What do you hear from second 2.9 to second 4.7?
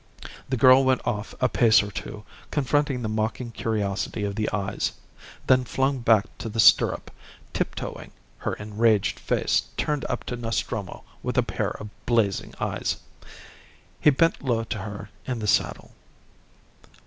the mocking curiosity of the